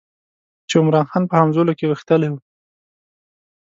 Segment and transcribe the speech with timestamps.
[0.69, 2.39] چې عمرا خان په همزولو کې غښتلی وو.